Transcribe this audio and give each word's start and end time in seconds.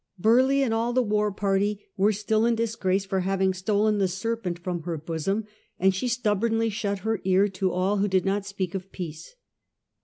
Burleigh 0.17 0.63
and 0.65 0.73
all 0.73 0.93
the 0.93 1.03
war 1.03 1.31
party 1.31 1.85
were 1.95 2.11
still 2.11 2.43
in 2.47 2.55
dis 2.55 2.75
grace 2.75 3.05
for 3.05 3.19
having 3.19 3.53
stolen 3.53 3.99
the 3.99 4.07
serpent 4.07 4.57
from 4.57 4.81
her 4.81 4.97
bosom, 4.97 5.45
and 5.77 5.93
she 5.93 6.07
stubbornly 6.07 6.71
shut 6.71 7.01
her 7.05 7.21
ear 7.23 7.47
to 7.47 7.71
all 7.71 7.97
who 7.97 8.07
did 8.07 8.25
not 8.25 8.43
speak 8.43 8.73
of 8.73 8.91
peace. 8.91 9.35